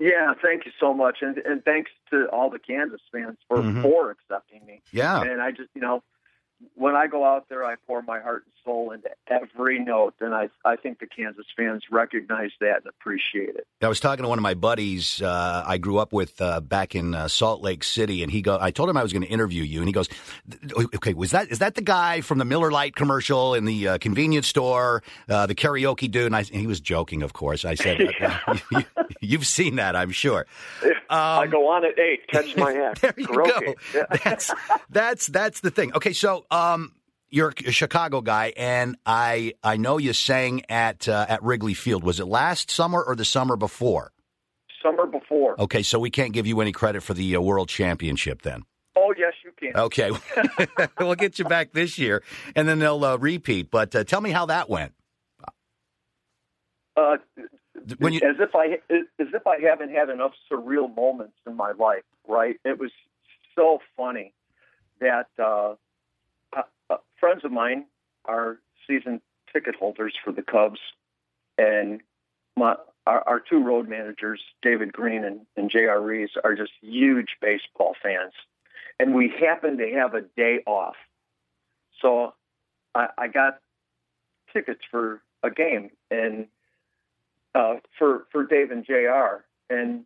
Yeah, 0.00 0.32
thank 0.42 0.64
you 0.64 0.72
so 0.80 0.94
much, 0.94 1.18
and 1.20 1.36
and 1.36 1.62
thanks 1.62 1.90
to 2.10 2.26
all 2.32 2.48
the 2.48 2.58
Kansas 2.58 3.02
fans 3.12 3.36
for 3.46 3.58
Mhm. 3.58 3.82
for 3.82 4.10
accepting 4.10 4.64
me. 4.64 4.80
Yeah. 4.90 5.20
And 5.20 5.42
I 5.42 5.50
just, 5.50 5.68
you 5.74 5.82
know, 5.82 6.02
when 6.74 6.94
I 6.96 7.06
go 7.06 7.24
out 7.24 7.48
there, 7.48 7.64
I 7.64 7.74
pour 7.86 8.02
my 8.02 8.18
heart 8.20 8.44
and 8.44 8.52
soul 8.64 8.90
into 8.92 9.08
every 9.28 9.78
note, 9.78 10.14
and 10.20 10.34
I 10.34 10.48
I 10.64 10.76
think 10.76 10.98
the 11.00 11.06
Kansas 11.06 11.46
fans 11.56 11.82
recognize 11.90 12.50
that 12.60 12.76
and 12.78 12.86
appreciate 12.86 13.50
it. 13.56 13.66
I 13.82 13.88
was 13.88 14.00
talking 14.00 14.22
to 14.22 14.28
one 14.28 14.38
of 14.38 14.42
my 14.42 14.54
buddies 14.54 15.20
uh, 15.22 15.64
I 15.66 15.78
grew 15.78 15.98
up 15.98 16.12
with 16.12 16.40
uh, 16.40 16.60
back 16.60 16.94
in 16.94 17.14
uh, 17.14 17.28
Salt 17.28 17.60
Lake 17.62 17.84
City, 17.84 18.22
and 18.22 18.32
he 18.32 18.42
go. 18.42 18.58
I 18.60 18.70
told 18.70 18.88
him 18.88 18.96
I 18.96 19.02
was 19.02 19.12
going 19.12 19.22
to 19.22 19.28
interview 19.28 19.62
you, 19.62 19.80
and 19.80 19.88
he 19.88 19.92
goes, 19.92 20.08
"Okay, 20.96 21.12
was 21.14 21.30
that 21.32 21.50
is 21.50 21.58
that 21.60 21.74
the 21.74 21.82
guy 21.82 22.20
from 22.22 22.38
the 22.38 22.44
Miller 22.44 22.70
Lite 22.70 22.96
commercial 22.96 23.54
in 23.54 23.64
the 23.66 23.88
uh, 23.88 23.98
convenience 23.98 24.46
store, 24.48 25.02
uh, 25.28 25.46
the 25.46 25.54
karaoke 25.54 26.10
dude?" 26.10 26.26
And, 26.26 26.34
I, 26.36 26.40
and 26.40 26.60
he 26.60 26.66
was 26.66 26.80
joking, 26.80 27.22
of 27.22 27.32
course. 27.34 27.64
I 27.64 27.74
said, 27.74 28.00
you, 29.20 29.38
have 29.38 29.46
seen 29.46 29.76
that, 29.76 29.94
I'm 29.94 30.10
sure." 30.10 30.46
I 31.08 31.42
Um, 31.44 31.50
go 31.50 31.68
on 31.68 31.84
at 31.84 31.98
eight, 32.00 32.26
catch 32.26 32.56
my 32.56 32.72
act. 32.90 33.02
there 33.02 33.14
you 33.16 33.28
Karaoke. 33.28 33.64
go. 33.66 33.74
Yeah. 33.94 34.04
That's 34.24 34.50
that's 34.90 35.26
that's 35.28 35.60
the 35.60 35.70
thing. 35.70 35.92
Okay, 35.94 36.12
so 36.12 36.45
um, 36.50 36.92
you're 37.28 37.52
a 37.66 37.72
Chicago 37.72 38.20
guy, 38.20 38.52
and 38.56 38.96
I 39.04 39.54
I 39.62 39.76
know 39.76 39.98
you 39.98 40.12
sang 40.12 40.62
at 40.68 41.08
uh, 41.08 41.26
at 41.28 41.42
Wrigley 41.42 41.74
Field. 41.74 42.04
Was 42.04 42.20
it 42.20 42.26
last 42.26 42.70
summer 42.70 43.02
or 43.02 43.16
the 43.16 43.24
summer 43.24 43.56
before? 43.56 44.12
Summer 44.82 45.06
before. 45.06 45.60
Okay, 45.60 45.82
so 45.82 45.98
we 45.98 46.10
can't 46.10 46.32
give 46.32 46.46
you 46.46 46.60
any 46.60 46.72
credit 46.72 47.02
for 47.02 47.14
the 47.14 47.36
uh, 47.36 47.40
World 47.40 47.68
Championship 47.68 48.42
then. 48.42 48.62
Oh 48.96 49.12
yes, 49.16 49.32
you 49.44 49.52
can. 49.58 49.76
Okay, 49.78 50.10
we'll 51.00 51.14
get 51.14 51.38
you 51.38 51.44
back 51.44 51.72
this 51.72 51.98
year, 51.98 52.22
and 52.54 52.68
then 52.68 52.78
they'll 52.78 53.04
uh, 53.04 53.16
repeat. 53.16 53.70
But 53.70 53.94
uh, 53.94 54.04
tell 54.04 54.20
me 54.20 54.30
how 54.30 54.46
that 54.46 54.70
went. 54.70 54.92
Uh, 56.96 57.16
when 57.98 58.14
you 58.14 58.20
as 58.20 58.36
if 58.38 58.54
I 58.54 58.78
as 58.90 59.28
if 59.34 59.46
I 59.46 59.60
haven't 59.60 59.90
had 59.90 60.08
enough 60.08 60.32
surreal 60.50 60.94
moments 60.94 61.36
in 61.46 61.56
my 61.56 61.72
life. 61.72 62.04
Right? 62.26 62.56
It 62.64 62.78
was 62.78 62.90
so 63.54 63.80
funny 63.96 64.32
that 65.00 65.26
uh, 66.90 66.96
friends 67.18 67.44
of 67.44 67.52
mine 67.52 67.86
are 68.24 68.58
season 68.86 69.20
ticket 69.52 69.74
holders 69.74 70.14
for 70.24 70.32
the 70.32 70.42
Cubs, 70.42 70.80
and 71.58 72.00
my 72.56 72.76
our, 73.06 73.22
our 73.28 73.40
two 73.40 73.62
road 73.62 73.88
managers, 73.88 74.40
David 74.62 74.92
Green 74.92 75.24
and, 75.24 75.40
and 75.56 75.70
J.R. 75.70 76.00
Reeves, 76.00 76.32
are 76.42 76.56
just 76.56 76.72
huge 76.80 77.36
baseball 77.40 77.94
fans, 78.02 78.32
and 78.98 79.14
we 79.14 79.32
happen 79.40 79.78
to 79.78 79.90
have 79.92 80.14
a 80.14 80.22
day 80.36 80.60
off, 80.66 80.96
so 82.00 82.34
I, 82.94 83.08
I 83.16 83.28
got 83.28 83.60
tickets 84.52 84.80
for 84.90 85.22
a 85.42 85.50
game 85.50 85.90
and 86.10 86.46
uh, 87.54 87.76
for 87.98 88.26
for 88.32 88.44
Dave 88.44 88.70
and 88.70 88.84
J.R. 88.84 89.44
and 89.70 90.04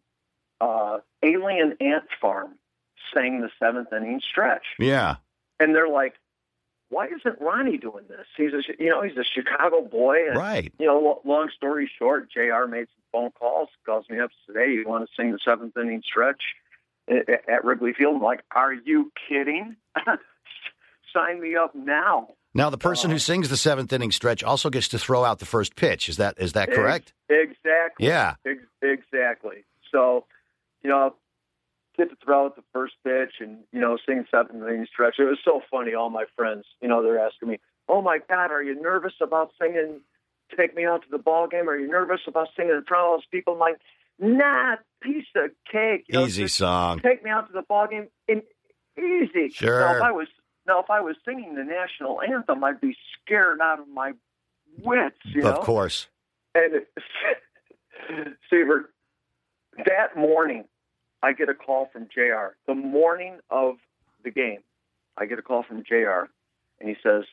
uh, 0.60 0.98
Alien 1.22 1.76
Ant 1.80 2.04
Farm 2.20 2.54
sang 3.14 3.40
the 3.40 3.50
seventh 3.58 3.92
inning 3.92 4.20
stretch. 4.28 4.64
Yeah, 4.78 5.16
and 5.58 5.74
they're 5.74 5.88
like, 5.88 6.14
"Why 6.90 7.06
isn't 7.06 7.40
Ronnie 7.40 7.78
doing 7.78 8.04
this? 8.08 8.26
He's 8.36 8.52
a 8.52 8.62
you 8.78 8.90
know 8.90 9.02
he's 9.02 9.16
a 9.16 9.24
Chicago 9.24 9.82
boy, 9.82 10.28
and, 10.28 10.36
right? 10.36 10.72
You 10.78 10.86
know, 10.86 11.20
long 11.24 11.50
story 11.56 11.90
short, 11.98 12.30
J.R. 12.30 12.66
made 12.66 12.86
some 12.88 13.02
phone 13.12 13.30
calls, 13.32 13.68
calls 13.86 14.04
me 14.10 14.20
up 14.20 14.30
today. 14.46 14.72
You 14.72 14.84
want 14.86 15.08
to 15.08 15.14
sing 15.16 15.32
the 15.32 15.38
seventh 15.44 15.76
inning 15.76 16.02
stretch 16.04 16.42
at 17.08 17.64
Wrigley 17.64 17.92
Field? 17.92 18.16
I'm 18.16 18.22
like, 18.22 18.42
are 18.54 18.72
you 18.72 19.10
kidding? 19.28 19.76
Sign 21.12 21.40
me 21.40 21.56
up 21.56 21.74
now. 21.74 22.28
Now, 22.54 22.70
the 22.70 22.78
person 22.78 23.10
uh, 23.10 23.14
who 23.14 23.18
sings 23.18 23.48
the 23.48 23.56
seventh 23.56 23.92
inning 23.92 24.10
stretch 24.10 24.42
also 24.42 24.70
gets 24.70 24.88
to 24.88 24.98
throw 24.98 25.24
out 25.24 25.38
the 25.38 25.46
first 25.46 25.76
pitch. 25.76 26.08
Is 26.08 26.16
that 26.16 26.36
is 26.38 26.52
that 26.54 26.72
correct? 26.72 27.12
Exactly. 27.28 28.06
Yeah. 28.06 28.34
Ex- 28.44 28.58
exactly. 28.82 29.64
So, 29.92 30.26
you 30.82 30.90
know, 30.90 31.14
get 32.00 32.10
to 32.10 32.16
throw 32.24 32.46
out 32.46 32.56
the 32.56 32.64
first 32.72 32.94
pitch 33.04 33.34
and 33.40 33.58
you 33.72 33.80
know 33.80 33.98
sing 34.06 34.24
seventh 34.30 34.62
inning 34.62 34.86
stretch. 34.92 35.16
It 35.18 35.24
was 35.24 35.38
so 35.44 35.60
funny. 35.70 35.94
All 35.94 36.10
my 36.10 36.24
friends, 36.36 36.64
you 36.80 36.88
know, 36.88 37.02
they're 37.02 37.18
asking 37.18 37.48
me, 37.48 37.58
"Oh 37.88 38.02
my 38.02 38.18
God, 38.28 38.50
are 38.50 38.62
you 38.62 38.80
nervous 38.80 39.14
about 39.20 39.52
singing? 39.60 40.00
Take 40.56 40.74
me 40.74 40.84
out 40.84 41.02
to 41.02 41.08
the 41.10 41.18
ball 41.18 41.46
game? 41.46 41.68
Are 41.68 41.78
you 41.78 41.88
nervous 41.88 42.20
about 42.26 42.48
singing 42.56 42.72
in 42.72 42.84
front 42.84 43.06
of 43.06 43.18
those 43.18 43.26
people?" 43.30 43.54
I'm 43.54 43.60
like, 43.60 43.80
"Nah, 44.18 44.76
piece 45.02 45.26
of 45.36 45.50
cake. 45.70 46.06
You 46.08 46.20
know, 46.20 46.26
easy 46.26 46.48
song. 46.48 47.00
Take 47.00 47.22
me 47.22 47.30
out 47.30 47.46
to 47.48 47.52
the 47.52 47.62
ball 47.62 47.86
game. 47.86 48.08
In, 48.28 48.42
easy. 48.98 49.50
Sure. 49.50 49.80
So 49.80 49.96
if 49.96 50.02
I 50.02 50.12
was 50.12 50.28
now, 50.66 50.80
if 50.80 50.90
I 50.90 51.00
was 51.00 51.16
singing 51.24 51.54
the 51.54 51.64
national 51.64 52.20
anthem, 52.22 52.62
I'd 52.64 52.80
be 52.80 52.96
scared 53.22 53.60
out 53.60 53.80
of 53.80 53.88
my 53.88 54.12
wits. 54.82 55.16
You 55.24 55.46
of 55.46 55.56
know? 55.56 55.62
course. 55.62 56.08
And 56.54 56.82
Seaver, 58.50 58.90
that 59.86 60.16
morning, 60.16 60.64
I 61.22 61.32
get 61.32 61.48
a 61.48 61.54
call 61.54 61.88
from 61.92 62.08
J.R. 62.14 62.56
The 62.66 62.74
morning 62.74 63.38
of 63.50 63.76
the 64.24 64.30
game, 64.30 64.60
I 65.16 65.26
get 65.26 65.38
a 65.38 65.42
call 65.42 65.62
from 65.62 65.82
J.R. 65.86 66.28
and 66.80 66.88
he 66.88 66.96
says, 67.02 67.24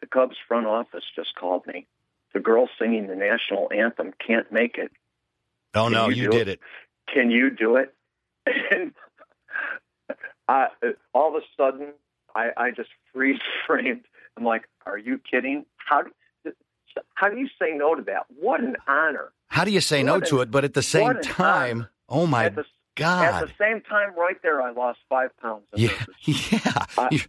"The 0.00 0.06
Cubs 0.06 0.36
front 0.46 0.66
office 0.66 1.04
just 1.14 1.34
called 1.34 1.66
me. 1.66 1.86
The 2.32 2.40
girl 2.40 2.68
singing 2.78 3.06
the 3.06 3.16
national 3.16 3.70
anthem 3.72 4.12
can't 4.24 4.50
make 4.52 4.76
it. 4.78 4.90
Oh 5.74 5.84
Can 5.84 5.92
no, 5.92 6.08
you 6.08 6.24
you 6.24 6.30
did 6.30 6.48
it. 6.48 6.60
it. 6.60 6.60
Can 7.12 7.30
you 7.30 7.50
do 7.50 7.76
it?" 7.76 7.94
And 8.70 8.92
I, 10.48 10.68
all 11.14 11.34
of 11.34 11.42
a 11.42 11.46
sudden, 11.56 11.94
I, 12.34 12.50
I 12.56 12.70
just 12.70 12.90
freeze 13.12 13.40
framed. 13.66 14.04
I'm 14.36 14.44
like, 14.44 14.68
are 14.84 14.98
you 14.98 15.18
kidding? 15.18 15.64
How 15.76 16.02
do, 16.02 16.10
how 17.14 17.28
do 17.28 17.38
you 17.38 17.48
say 17.60 17.72
no 17.74 17.94
to 17.94 18.02
that? 18.02 18.26
What 18.38 18.60
an 18.60 18.76
honor. 18.86 19.32
How 19.48 19.64
do 19.64 19.70
you 19.70 19.80
say 19.80 20.00
what 20.02 20.06
no 20.06 20.14
an, 20.16 20.22
to 20.26 20.40
it? 20.42 20.50
But 20.50 20.64
at 20.64 20.74
the 20.74 20.82
same 20.82 21.14
time, 21.22 21.78
honor. 21.78 21.90
oh 22.08 22.26
my 22.26 22.52
God. 22.96 23.24
At 23.24 23.48
the 23.48 23.52
same 23.58 23.80
time, 23.82 24.14
right 24.16 24.36
there, 24.42 24.62
I 24.62 24.70
lost 24.70 25.00
five 25.08 25.30
pounds. 25.40 25.64
Yeah, 25.74 25.90
yeah. 26.22 26.86
I, 26.96 27.20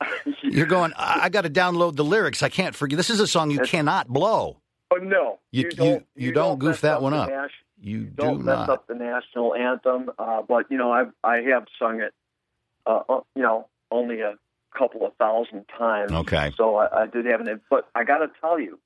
You're 0.43 0.67
going, 0.67 0.93
I, 0.95 1.21
I 1.23 1.29
got 1.29 1.41
to 1.41 1.49
download 1.49 1.95
the 1.95 2.03
lyrics. 2.03 2.43
I 2.43 2.49
can't 2.49 2.75
forget. 2.75 2.97
This 2.97 3.09
is 3.09 3.19
a 3.19 3.27
song 3.27 3.51
you 3.51 3.59
cannot 3.59 4.07
blow. 4.07 4.57
Oh, 4.91 4.97
no. 4.97 5.39
You, 5.51 5.63
you, 5.63 5.71
don't, 5.71 6.05
you, 6.15 6.27
you 6.27 6.31
don't, 6.31 6.49
don't 6.49 6.59
goof 6.59 6.81
that 6.81 7.01
one 7.01 7.13
up. 7.13 7.29
You 7.81 8.03
don't 8.03 8.37
do 8.39 8.43
mess 8.43 8.67
not. 8.67 8.69
up 8.69 8.87
the 8.87 8.95
national 8.95 9.55
anthem. 9.55 10.11
Uh, 10.17 10.41
but, 10.47 10.65
you 10.69 10.77
know, 10.77 10.91
I, 10.91 11.05
I 11.23 11.41
have 11.49 11.65
sung 11.79 12.01
it, 12.01 12.13
uh, 12.85 13.01
you 13.35 13.41
know, 13.41 13.67
only 13.91 14.21
a 14.21 14.35
couple 14.77 15.05
of 15.05 15.15
thousand 15.15 15.65
times. 15.77 16.11
Okay. 16.11 16.51
So 16.57 16.75
I, 16.75 17.03
I 17.03 17.07
did 17.07 17.25
have 17.25 17.41
an, 17.41 17.61
but 17.69 17.89
I 17.95 18.03
got 18.03 18.19
to 18.19 18.29
tell 18.39 18.59
you, 18.59 18.79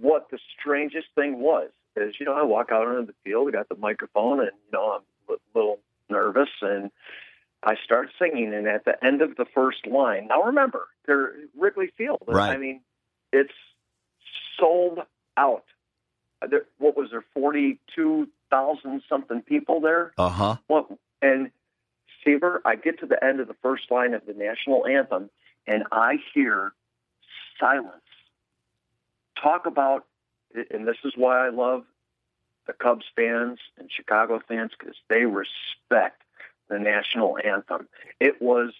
what 0.00 0.30
the 0.30 0.38
strangest 0.58 1.08
thing 1.14 1.40
was 1.40 1.70
is, 1.96 2.14
you 2.20 2.26
know, 2.26 2.34
I 2.34 2.42
walk 2.42 2.70
out 2.72 2.86
onto 2.86 3.06
the 3.06 3.14
field, 3.24 3.48
I 3.48 3.52
got 3.52 3.68
the 3.68 3.76
microphone, 3.76 4.40
and 4.40 4.50
you 4.66 4.72
know, 4.72 4.92
I'm 4.92 5.02
little 5.54 5.78
nervous, 6.08 6.48
and 6.62 6.90
I 7.62 7.74
start 7.84 8.08
singing. 8.18 8.52
And 8.54 8.66
at 8.66 8.84
the 8.84 9.02
end 9.04 9.22
of 9.22 9.36
the 9.36 9.46
first 9.54 9.86
line, 9.86 10.28
now 10.28 10.42
remember, 10.42 10.88
they're 11.06 11.34
Wrigley 11.58 11.92
Field. 11.96 12.22
Right. 12.26 12.54
I 12.54 12.56
mean, 12.56 12.80
it's 13.32 13.52
sold 14.58 15.00
out. 15.36 15.64
There, 16.48 16.64
what 16.78 16.96
was 16.96 17.10
there, 17.10 17.24
forty-two 17.34 18.28
thousand 18.48 19.02
something 19.08 19.42
people 19.42 19.80
there? 19.80 20.12
Uh 20.16 20.28
huh. 20.28 20.56
What 20.66 20.86
and 21.20 21.50
Seaver, 22.24 22.60
I 22.64 22.76
get 22.76 23.00
to 23.00 23.06
the 23.06 23.22
end 23.22 23.40
of 23.40 23.48
the 23.48 23.56
first 23.62 23.90
line 23.90 24.14
of 24.14 24.26
the 24.26 24.34
national 24.34 24.86
anthem, 24.86 25.30
and 25.66 25.84
I 25.92 26.16
hear 26.34 26.72
silence. 27.58 28.02
Talk 29.42 29.66
about, 29.66 30.06
and 30.70 30.86
this 30.86 30.96
is 31.04 31.12
why 31.16 31.46
I 31.46 31.50
love 31.50 31.84
the 32.70 32.84
Cubs 32.84 33.06
fans 33.16 33.58
and 33.78 33.90
Chicago 33.90 34.40
fans 34.46 34.70
because 34.78 34.94
they 35.08 35.24
respect 35.24 36.22
the 36.68 36.78
national 36.78 37.36
anthem. 37.44 37.88
It 38.20 38.40
was 38.40 38.72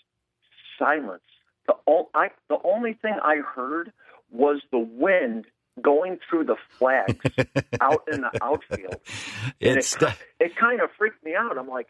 silence. 0.78 1.22
The, 1.66 1.74
I, 2.14 2.30
the 2.48 2.58
only 2.62 2.92
thing 2.94 3.14
I 3.22 3.36
heard 3.36 3.92
was 4.30 4.60
the 4.70 4.78
wind 4.78 5.46
going 5.82 6.18
through 6.28 6.44
the 6.44 6.56
flags 6.78 7.24
out 7.80 8.04
in 8.12 8.20
the 8.20 8.30
outfield. 8.40 9.00
It's 9.58 9.96
it, 9.96 10.14
it 10.38 10.56
kind 10.56 10.80
of 10.80 10.90
freaked 10.96 11.24
me 11.24 11.34
out. 11.34 11.58
I'm 11.58 11.68
like, 11.68 11.88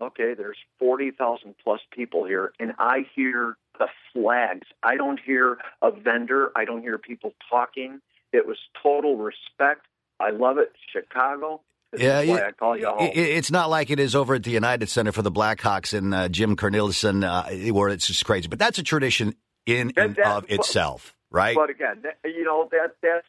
okay, 0.00 0.32
there's 0.34 0.56
40,000 0.78 1.54
plus 1.62 1.80
people 1.90 2.24
here, 2.24 2.52
and 2.58 2.72
I 2.78 3.06
hear 3.14 3.56
the 3.78 3.88
flags. 4.14 4.66
I 4.82 4.96
don't 4.96 5.20
hear 5.20 5.58
a 5.82 5.90
vendor. 5.90 6.52
I 6.56 6.64
don't 6.64 6.80
hear 6.80 6.96
people 6.96 7.34
talking. 7.50 8.00
It 8.32 8.46
was 8.46 8.56
total 8.82 9.16
respect. 9.18 9.86
I 10.24 10.30
love 10.30 10.58
it. 10.58 10.72
Chicago. 10.92 11.60
This 11.92 12.02
yeah, 12.02 12.20
is 12.20 12.30
I 12.30 12.50
call 12.52 12.76
you 12.76 12.86
home. 12.86 13.08
it, 13.08 13.16
it's 13.16 13.50
not 13.50 13.70
like 13.70 13.90
it 13.90 14.00
is 14.00 14.16
over 14.16 14.34
at 14.34 14.42
the 14.42 14.50
United 14.50 14.88
Center 14.88 15.12
for 15.12 15.22
the 15.22 15.30
Blackhawks 15.30 15.96
and 15.96 16.12
uh, 16.12 16.28
Jim 16.28 16.56
Cornelison, 16.56 17.22
uh, 17.24 17.72
where 17.72 17.88
it's 17.88 18.06
just 18.06 18.24
crazy. 18.24 18.48
But 18.48 18.58
that's 18.58 18.78
a 18.78 18.82
tradition 18.82 19.36
in 19.66 19.92
and 19.96 20.18
of 20.18 20.50
itself, 20.50 21.14
right? 21.30 21.54
But 21.54 21.70
again, 21.70 22.02
that, 22.02 22.18
you 22.24 22.44
know 22.44 22.68
that 22.72 22.96
that's 23.00 23.26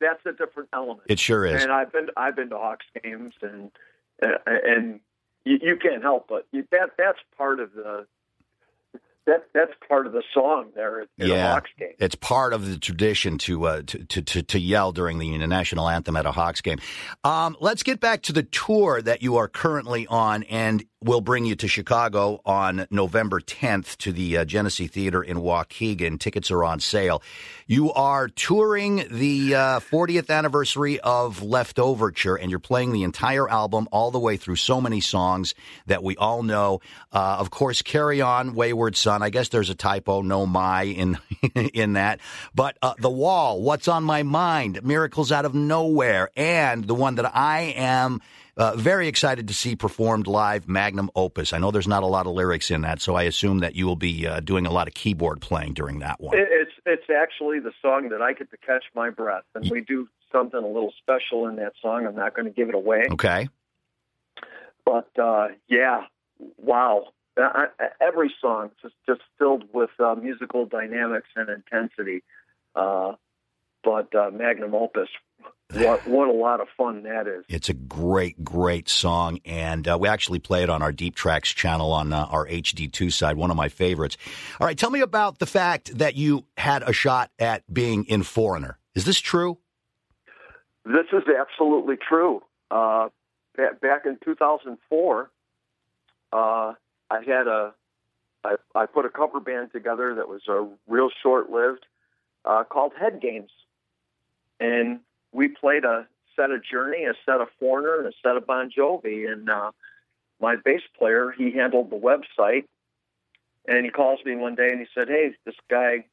that's 0.00 0.26
a 0.26 0.32
different 0.32 0.68
element. 0.74 1.02
It 1.08 1.18
sure 1.18 1.46
is. 1.46 1.62
And 1.62 1.72
I've 1.72 1.92
been 1.92 2.08
I've 2.16 2.36
been 2.36 2.50
to 2.50 2.58
Hawks 2.58 2.86
games, 3.02 3.34
and 3.40 3.70
uh, 4.22 4.28
and 4.46 5.00
you, 5.44 5.58
you 5.62 5.76
can't 5.76 6.02
help 6.02 6.26
but 6.28 6.46
you, 6.52 6.66
that 6.70 6.90
that's 6.98 7.18
part 7.38 7.60
of 7.60 7.72
the 7.72 8.06
that 9.26 9.44
that's 9.54 9.72
part 9.88 10.06
of 10.06 10.12
the 10.12 10.22
song 10.34 10.70
there 10.74 11.06
Yeah. 11.16 11.52
Hawks 11.52 11.70
game. 11.78 11.90
It's 11.98 12.14
part 12.14 12.52
of 12.52 12.68
the 12.68 12.78
tradition 12.78 13.38
to, 13.38 13.64
uh, 13.66 13.82
to, 13.86 14.04
to 14.04 14.22
to 14.22 14.42
to 14.42 14.58
yell 14.58 14.92
during 14.92 15.18
the 15.18 15.38
national 15.46 15.88
anthem 15.88 16.16
at 16.16 16.26
a 16.26 16.32
Hawks 16.32 16.60
game. 16.60 16.78
Um, 17.22 17.56
let's 17.60 17.82
get 17.82 18.00
back 18.00 18.22
to 18.22 18.32
the 18.32 18.42
tour 18.42 19.00
that 19.02 19.22
you 19.22 19.36
are 19.36 19.48
currently 19.48 20.06
on, 20.08 20.42
and 20.44 20.84
we'll 21.00 21.20
bring 21.20 21.44
you 21.44 21.54
to 21.56 21.68
Chicago 21.68 22.40
on 22.44 22.86
November 22.90 23.40
10th 23.40 23.96
to 23.98 24.12
the 24.12 24.38
uh, 24.38 24.44
Genesee 24.44 24.86
Theater 24.86 25.22
in 25.22 25.38
Waukegan. 25.38 26.18
Tickets 26.18 26.50
are 26.50 26.64
on 26.64 26.80
sale. 26.80 27.22
You 27.66 27.92
are 27.92 28.28
touring 28.28 29.06
the 29.10 29.54
uh, 29.54 29.80
40th 29.80 30.30
anniversary 30.30 31.00
of 31.00 31.40
Leftoverture, 31.40 32.38
and 32.40 32.50
you're 32.50 32.60
playing 32.60 32.92
the 32.92 33.02
entire 33.02 33.48
album 33.48 33.88
all 33.92 34.10
the 34.10 34.18
way 34.20 34.36
through 34.36 34.56
so 34.56 34.80
many 34.80 35.00
songs 35.00 35.54
that 35.86 36.02
we 36.02 36.16
all 36.16 36.42
know. 36.42 36.80
Uh, 37.12 37.36
of 37.38 37.50
course, 37.50 37.82
Carry 37.82 38.20
On, 38.20 38.54
Wayward 38.54 38.96
Son. 38.96 39.11
I 39.20 39.30
guess 39.30 39.48
there's 39.48 39.68
a 39.68 39.74
typo, 39.74 40.22
no 40.22 40.46
my 40.46 40.84
in 40.84 41.18
in 41.54 41.94
that. 41.94 42.20
But 42.54 42.78
uh, 42.80 42.94
The 42.98 43.10
Wall, 43.10 43.60
What's 43.60 43.88
on 43.88 44.04
My 44.04 44.22
Mind, 44.22 44.84
Miracles 44.84 45.32
Out 45.32 45.44
of 45.44 45.54
Nowhere, 45.54 46.30
and 46.36 46.84
the 46.84 46.94
one 46.94 47.16
that 47.16 47.34
I 47.36 47.74
am 47.76 48.20
uh, 48.56 48.76
very 48.76 49.08
excited 49.08 49.48
to 49.48 49.54
see 49.54 49.74
performed 49.74 50.26
live, 50.26 50.68
Magnum 50.68 51.10
Opus. 51.16 51.52
I 51.52 51.58
know 51.58 51.70
there's 51.70 51.88
not 51.88 52.02
a 52.02 52.06
lot 52.06 52.26
of 52.26 52.32
lyrics 52.34 52.70
in 52.70 52.82
that, 52.82 53.00
so 53.00 53.14
I 53.14 53.22
assume 53.24 53.58
that 53.60 53.74
you 53.74 53.86
will 53.86 53.96
be 53.96 54.26
uh, 54.26 54.40
doing 54.40 54.66
a 54.66 54.70
lot 54.70 54.88
of 54.88 54.94
keyboard 54.94 55.40
playing 55.40 55.72
during 55.74 55.98
that 56.00 56.20
one. 56.20 56.36
It's 56.38 56.70
it's 56.86 57.10
actually 57.10 57.58
the 57.60 57.72
song 57.82 58.10
that 58.10 58.22
I 58.22 58.32
get 58.34 58.50
to 58.50 58.56
catch 58.58 58.84
my 58.94 59.10
breath, 59.10 59.44
and 59.54 59.68
we 59.70 59.80
do 59.80 60.06
something 60.30 60.62
a 60.62 60.66
little 60.66 60.92
special 61.02 61.46
in 61.48 61.56
that 61.56 61.72
song. 61.82 62.06
I'm 62.06 62.14
not 62.14 62.34
going 62.36 62.46
to 62.46 62.52
give 62.52 62.68
it 62.68 62.74
away, 62.74 63.04
Okay. 63.10 63.48
but 64.84 65.08
uh, 65.18 65.48
yeah, 65.68 66.02
wow. 66.58 67.08
I, 67.36 67.66
every 68.00 68.32
song 68.40 68.70
just 68.82 68.94
just 69.06 69.20
filled 69.38 69.64
with 69.72 69.90
uh, 69.98 70.14
musical 70.14 70.66
dynamics 70.66 71.28
and 71.36 71.48
intensity. 71.48 72.22
Uh, 72.74 73.12
but 73.84 74.14
uh, 74.14 74.30
Magnum 74.30 74.74
Opus, 74.74 75.08
what 75.72 76.06
what 76.06 76.28
a 76.28 76.32
lot 76.32 76.60
of 76.60 76.68
fun 76.76 77.02
that 77.04 77.26
is. 77.26 77.44
It's 77.48 77.68
a 77.68 77.74
great, 77.74 78.44
great 78.44 78.88
song, 78.88 79.40
and 79.44 79.86
uh, 79.88 79.98
we 80.00 80.08
actually 80.08 80.38
play 80.38 80.62
it 80.62 80.70
on 80.70 80.82
our 80.82 80.92
Deep 80.92 81.14
Tracks 81.14 81.50
channel 81.50 81.92
on 81.92 82.12
uh, 82.12 82.26
our 82.30 82.46
HD2 82.46 83.12
side. 83.12 83.36
One 83.36 83.50
of 83.50 83.56
my 83.56 83.68
favorites. 83.68 84.16
All 84.60 84.66
right, 84.66 84.76
tell 84.76 84.90
me 84.90 85.00
about 85.00 85.38
the 85.38 85.46
fact 85.46 85.96
that 85.98 86.14
you 86.14 86.44
had 86.56 86.82
a 86.82 86.92
shot 86.92 87.30
at 87.38 87.62
being 87.72 88.04
in 88.04 88.22
Foreigner. 88.22 88.78
Is 88.94 89.04
this 89.04 89.18
true? 89.18 89.58
This 90.84 91.06
is 91.12 91.22
absolutely 91.40 91.96
true. 91.96 92.42
Uh, 92.70 93.08
back 93.56 94.04
in 94.04 94.18
2004, 94.24 95.30
uh, 96.32 96.72
I 97.12 97.22
had 97.26 97.46
a 97.46 97.74
I, 98.44 98.56
I 98.74 98.86
put 98.86 99.04
a 99.04 99.10
cover 99.10 99.38
band 99.38 99.70
together 99.72 100.14
that 100.16 100.28
was 100.28 100.42
a 100.48 100.66
real 100.88 101.10
short 101.22 101.50
lived 101.50 101.86
uh, 102.44 102.64
called 102.64 102.92
Head 102.98 103.20
Games, 103.20 103.50
and 104.58 105.00
we 105.32 105.48
played 105.48 105.84
a 105.84 106.06
set 106.34 106.50
of 106.50 106.64
Journey, 106.64 107.04
a 107.04 107.14
set 107.24 107.40
of 107.40 107.48
Foreigner, 107.60 107.98
and 107.98 108.06
a 108.06 108.12
set 108.22 108.36
of 108.36 108.46
Bon 108.46 108.70
Jovi. 108.70 109.30
And 109.30 109.48
uh, 109.48 109.70
my 110.40 110.56
bass 110.56 110.80
player, 110.98 111.32
he 111.36 111.52
handled 111.52 111.90
the 111.90 111.96
website, 111.96 112.64
and 113.68 113.84
he 113.84 113.90
calls 113.90 114.20
me 114.24 114.34
one 114.34 114.54
day 114.54 114.68
and 114.70 114.80
he 114.80 114.86
said, 114.94 115.08
"Hey, 115.08 115.34
this 115.44 115.54
guy 115.70 116.06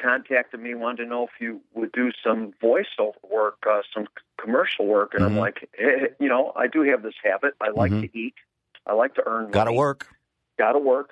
contacted 0.00 0.58
me, 0.58 0.74
wanted 0.74 1.04
to 1.04 1.08
know 1.08 1.24
if 1.24 1.40
you 1.40 1.60
would 1.74 1.92
do 1.92 2.10
some 2.24 2.54
voiceover 2.60 3.12
work, 3.30 3.58
uh, 3.70 3.82
some 3.94 4.08
commercial 4.40 4.86
work." 4.86 5.12
And 5.14 5.22
mm-hmm. 5.22 5.34
I'm 5.34 5.38
like, 5.38 5.68
hey, 5.78 6.08
you 6.18 6.28
know, 6.28 6.52
I 6.56 6.66
do 6.66 6.82
have 6.82 7.02
this 7.02 7.14
habit. 7.22 7.54
I 7.60 7.68
like 7.68 7.92
mm-hmm. 7.92 8.00
to 8.00 8.18
eat. 8.18 8.34
I 8.84 8.94
like 8.94 9.14
to 9.14 9.22
earn. 9.26 9.50
Got 9.52 9.64
to 9.64 9.72
work. 9.72 10.08
Got 10.58 10.72
to 10.72 10.78
work. 10.78 11.10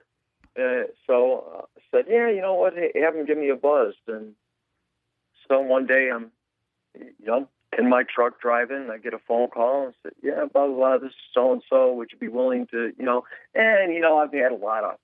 Uh, 0.59 0.85
so 1.07 1.45
uh, 1.55 1.63
I 1.77 1.81
said, 1.91 2.05
yeah, 2.09 2.29
you 2.31 2.41
know 2.41 2.55
what? 2.55 2.75
Hey, 2.75 2.93
have 3.01 3.15
him 3.15 3.27
give 3.27 3.39
me 3.39 3.51
a 3.51 3.57
buzz. 3.57 3.95
And 4.07 4.35
so 5.49 5.61
one 5.61 5.87
day 5.87 6.11
I'm 6.13 6.31
you 6.95 7.27
know, 7.27 7.49
in 7.79 7.89
my 7.89 8.03
truck 8.03 8.41
driving, 8.41 8.89
I 8.91 8.99
get 8.99 9.15
a 9.15 9.19
phone 9.19 9.49
call 9.49 9.87
and 9.87 9.95
said, 10.03 10.13
"Yeah, 10.23 10.47
blah 10.53 10.67
blah 10.67 10.77
blah. 10.77 10.99
This 10.99 11.11
is 11.11 11.17
so 11.33 11.53
and 11.53 11.63
so. 11.69 11.93
Would 11.95 12.11
you 12.13 12.19
be 12.19 12.29
willing 12.29 12.67
to, 12.69 12.93
you 12.99 13.05
know?" 13.05 13.25
And 13.55 13.93
you 13.95 14.01
know, 14.01 14.19
I've 14.19 14.33
had 14.33 14.53
a 14.53 14.57
lot 14.57 14.85
of 14.85 14.97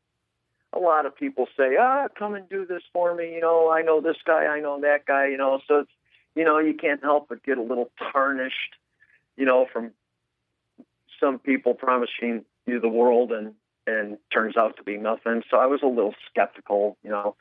a 0.72 0.78
lot 0.78 1.06
of 1.06 1.16
people 1.16 1.46
say, 1.56 1.76
"Ah, 1.78 2.08
come 2.18 2.34
and 2.34 2.48
do 2.48 2.66
this 2.66 2.82
for 2.92 3.14
me." 3.14 3.32
You 3.34 3.40
know, 3.40 3.70
I 3.70 3.82
know 3.82 4.00
this 4.00 4.16
guy, 4.24 4.46
I 4.46 4.60
know 4.60 4.80
that 4.80 5.06
guy. 5.06 5.28
You 5.28 5.36
know, 5.36 5.60
so 5.66 5.80
it's 5.80 5.90
you 6.34 6.44
know, 6.44 6.58
you 6.58 6.74
can't 6.74 7.02
help 7.02 7.28
but 7.28 7.42
get 7.44 7.56
a 7.58 7.62
little 7.62 7.90
tarnished, 8.12 8.74
you 9.36 9.46
know, 9.46 9.66
from 9.72 9.92
some 11.20 11.38
people 11.38 11.72
promising 11.72 12.44
you 12.66 12.80
the 12.80 12.88
world 12.88 13.32
and 13.32 13.54
and 13.86 14.18
turns 14.32 14.56
out 14.56 14.76
to 14.76 14.82
be 14.82 14.96
nothing. 14.96 15.42
So 15.50 15.58
I 15.58 15.66
was 15.66 15.80
a 15.82 15.86
little 15.86 16.14
skeptical, 16.30 16.96
you 17.02 17.10
know, 17.10 17.36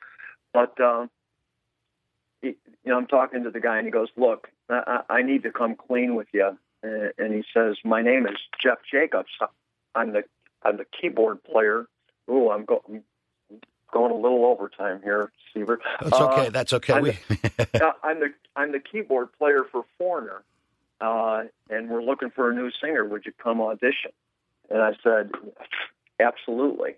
but. 0.54 0.80
Uh, 0.80 1.08
you 2.42 2.92
know, 2.92 2.98
I'm 2.98 3.08
talking 3.08 3.44
to 3.44 3.50
the 3.50 3.60
guy, 3.60 3.78
and 3.78 3.88
he 3.88 3.92
goes, 3.92 4.10
"Look, 4.16 4.50
I, 4.70 5.02
I 5.10 5.22
need 5.24 5.44
to 5.44 5.52
come 5.52 5.76
clean 5.76 6.14
with 6.14 6.28
you." 6.32 6.58
And 6.84 7.34
he 7.34 7.44
says, 7.52 7.78
"My 7.84 8.04
name 8.04 8.28
is 8.28 8.38
Jeff 8.62 8.78
Jacobs. 8.92 9.30
I'm 9.96 10.14
the 10.14 10.24
I'm 10.62 10.78
the 10.78 10.86
keyboard 10.86 11.44
player. 11.44 11.88
Oh, 12.28 12.52
I'm, 12.52 12.66
go, 12.66 12.84
I'm 12.88 13.04
going 13.92 14.12
a 14.12 14.16
little 14.16 14.46
overtime 14.46 15.02
here, 15.04 15.32
Seaver. 15.54 15.80
That's 16.02 16.14
okay. 16.14 16.48
Uh, 16.48 16.50
That's 16.50 16.74
okay. 16.74 16.94
I'm, 16.94 17.04
the, 17.04 17.94
I'm 18.04 18.20
the 18.20 18.34
I'm 18.56 18.72
the 18.72 18.80
keyboard 18.80 19.30
player 19.38 19.64
for 19.72 19.86
Foreigner, 19.98 20.44
uh, 21.02 21.44
and 21.70 21.90
we're 21.90 22.04
looking 22.04 22.30
for 22.30 22.52
a 22.52 22.54
new 22.54 22.70
singer. 22.80 23.06
Would 23.06 23.26
you 23.26 23.32
come 23.42 23.62
audition?" 23.62 24.12
And 24.70 24.82
I 24.82 24.94
said, 25.04 25.32
"Absolutely." 26.20 26.96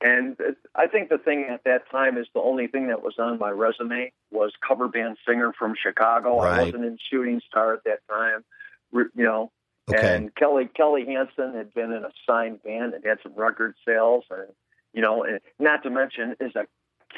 And 0.00 0.36
I 0.74 0.86
think 0.86 1.08
the 1.08 1.18
thing 1.18 1.46
at 1.50 1.64
that 1.64 1.90
time 1.90 2.18
is 2.18 2.26
the 2.34 2.40
only 2.40 2.66
thing 2.66 2.88
that 2.88 3.02
was 3.02 3.14
on 3.18 3.38
my 3.38 3.50
resume 3.50 4.12
was 4.30 4.52
cover 4.66 4.86
band 4.86 5.16
singer 5.26 5.52
from 5.58 5.74
Chicago. 5.80 6.42
Right. 6.42 6.60
I 6.60 6.64
wasn't 6.64 6.84
in 6.84 6.98
Shooting 7.10 7.40
Star 7.48 7.72
at 7.72 7.84
that 7.84 8.00
time, 8.08 8.44
you 8.92 9.08
know. 9.16 9.50
Okay. 9.90 10.16
And 10.16 10.34
Kelly 10.34 10.68
Kelly 10.74 11.06
Hansen 11.06 11.54
had 11.54 11.72
been 11.72 11.92
in 11.92 12.04
a 12.04 12.10
signed 12.26 12.62
band 12.62 12.94
and 12.94 13.04
had 13.04 13.18
some 13.22 13.32
record 13.34 13.74
sales, 13.86 14.24
and 14.30 14.48
you 14.92 15.00
know, 15.00 15.24
and 15.24 15.40
not 15.58 15.82
to 15.84 15.90
mention 15.90 16.36
is 16.40 16.54
a 16.54 16.66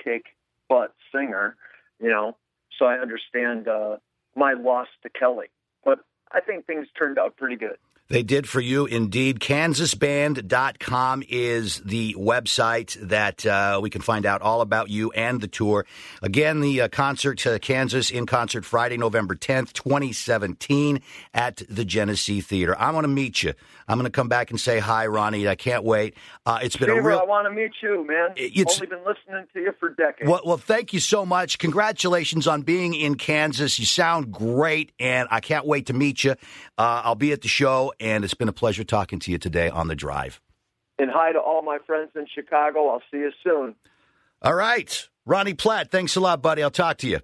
kick 0.04 0.26
butt 0.68 0.94
singer, 1.12 1.56
you 2.00 2.08
know. 2.08 2.36
So 2.78 2.86
I 2.86 2.98
understand 2.98 3.68
uh, 3.68 3.96
my 4.34 4.52
loss 4.52 4.88
to 5.02 5.08
Kelly, 5.08 5.46
but 5.84 6.00
I 6.30 6.40
think 6.40 6.66
things 6.66 6.88
turned 6.96 7.18
out 7.18 7.36
pretty 7.36 7.56
good. 7.56 7.78
They 8.08 8.22
did 8.22 8.48
for 8.48 8.60
you 8.60 8.86
indeed. 8.86 9.40
KansasBand.com 9.40 11.24
is 11.28 11.80
the 11.80 12.14
website 12.14 12.96
that 13.08 13.44
uh, 13.44 13.80
we 13.82 13.90
can 13.90 14.00
find 14.00 14.24
out 14.24 14.42
all 14.42 14.60
about 14.60 14.90
you 14.90 15.10
and 15.10 15.40
the 15.40 15.48
tour. 15.48 15.84
Again, 16.22 16.60
the 16.60 16.82
uh, 16.82 16.88
concert, 16.88 17.44
uh, 17.44 17.58
Kansas 17.58 18.12
in 18.12 18.26
concert 18.26 18.64
Friday, 18.64 18.96
November 18.96 19.34
10th, 19.34 19.72
2017 19.72 21.00
at 21.34 21.62
the 21.68 21.84
Genesee 21.84 22.40
Theater. 22.40 22.76
I 22.78 22.92
want 22.92 23.04
to 23.04 23.08
meet 23.08 23.42
you. 23.42 23.54
I'm 23.88 23.98
going 23.98 24.04
to 24.04 24.10
come 24.10 24.28
back 24.28 24.50
and 24.50 24.60
say 24.60 24.78
hi, 24.78 25.06
Ronnie. 25.06 25.46
I 25.46 25.54
can't 25.54 25.84
wait. 25.84 26.14
Uh, 26.44 26.58
it's 26.62 26.76
been 26.76 26.90
a 26.90 27.00
real. 27.00 27.18
I 27.18 27.24
want 27.24 27.46
to 27.46 27.52
meet 27.52 27.70
you, 27.82 28.06
man. 28.06 28.30
It's 28.36 28.76
only 28.76 28.86
been 28.86 29.04
listening 29.04 29.46
to 29.52 29.60
you 29.60 29.72
for 29.78 29.90
decades. 29.90 30.28
Well, 30.28 30.42
well, 30.44 30.56
thank 30.56 30.92
you 30.92 30.98
so 30.98 31.24
much. 31.24 31.58
Congratulations 31.58 32.48
on 32.48 32.62
being 32.62 32.94
in 32.94 33.14
Kansas. 33.14 33.78
You 33.78 33.86
sound 33.86 34.32
great, 34.32 34.90
and 34.98 35.28
I 35.30 35.40
can't 35.40 35.66
wait 35.66 35.86
to 35.86 35.92
meet 35.92 36.24
you. 36.24 36.32
Uh, 36.78 37.02
I'll 37.04 37.14
be 37.14 37.32
at 37.32 37.42
the 37.42 37.48
show, 37.48 37.92
and 38.00 38.24
it's 38.24 38.34
been 38.34 38.48
a 38.48 38.52
pleasure 38.52 38.84
talking 38.84 39.18
to 39.20 39.30
you 39.30 39.38
today 39.38 39.68
on 39.68 39.88
the 39.88 39.94
drive. 39.94 40.40
And 40.98 41.10
hi 41.10 41.32
to 41.32 41.38
all 41.38 41.62
my 41.62 41.78
friends 41.86 42.10
in 42.14 42.26
Chicago. 42.32 42.88
I'll 42.88 43.02
see 43.10 43.18
you 43.18 43.32
soon. 43.44 43.74
All 44.42 44.54
right, 44.54 45.08
Ronnie 45.24 45.54
Platt. 45.54 45.90
Thanks 45.90 46.16
a 46.16 46.20
lot, 46.20 46.42
buddy. 46.42 46.62
I'll 46.62 46.70
talk 46.70 46.98
to 46.98 47.08
you. 47.08 47.20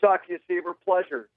Talk 0.00 0.26
to 0.26 0.32
you, 0.32 0.38
Seaver. 0.48 0.74
Pleasure. 0.84 1.28